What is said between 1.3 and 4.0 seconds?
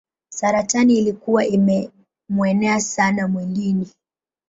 imemuenea sana mwilini.